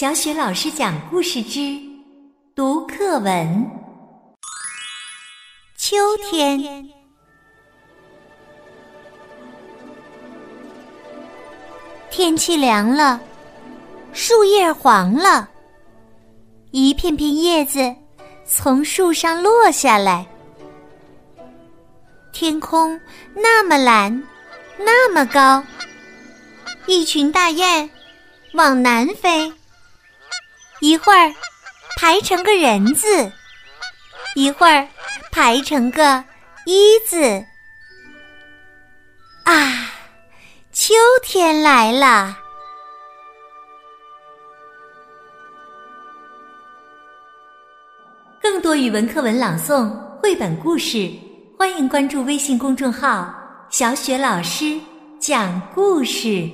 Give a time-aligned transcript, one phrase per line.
[0.00, 1.76] 小雪老师讲故事之
[2.54, 3.68] 读课文。
[5.76, 5.96] 秋
[6.30, 6.88] 天，
[12.12, 13.20] 天气凉了，
[14.12, 15.48] 树叶黄了，
[16.70, 17.92] 一片片叶子
[18.46, 20.24] 从树上落下来。
[22.32, 23.00] 天空
[23.34, 24.22] 那么蓝，
[24.78, 25.60] 那么高，
[26.86, 27.90] 一群大雁
[28.52, 29.52] 往南飞。
[30.80, 31.34] 一会儿
[31.98, 33.32] 排成个人字，
[34.36, 34.86] 一会儿
[35.32, 36.22] 排成个
[36.66, 37.44] 一字。
[39.42, 39.90] 啊，
[40.72, 40.94] 秋
[41.24, 42.38] 天来了！
[48.40, 49.90] 更多语文课文朗诵、
[50.22, 51.10] 绘本故事，
[51.58, 53.34] 欢迎关注微信公众号
[53.68, 54.78] “小雪老师
[55.18, 56.48] 讲故事”。